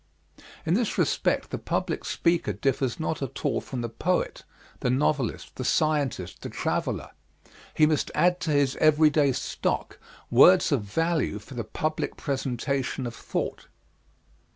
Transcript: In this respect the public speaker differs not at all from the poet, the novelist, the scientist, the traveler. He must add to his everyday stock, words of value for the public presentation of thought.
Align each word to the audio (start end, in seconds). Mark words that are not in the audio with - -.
In 0.65 0.73
this 0.73 0.97
respect 0.97 1.51
the 1.51 1.59
public 1.59 2.03
speaker 2.05 2.53
differs 2.53 2.99
not 2.99 3.21
at 3.21 3.45
all 3.45 3.61
from 3.61 3.81
the 3.81 3.87
poet, 3.89 4.43
the 4.79 4.89
novelist, 4.89 5.57
the 5.57 5.63
scientist, 5.63 6.41
the 6.41 6.49
traveler. 6.49 7.11
He 7.75 7.85
must 7.85 8.09
add 8.15 8.39
to 8.39 8.51
his 8.51 8.75
everyday 8.77 9.31
stock, 9.31 9.99
words 10.31 10.71
of 10.71 10.81
value 10.81 11.37
for 11.37 11.53
the 11.53 11.63
public 11.63 12.17
presentation 12.17 13.05
of 13.05 13.13
thought. 13.13 13.67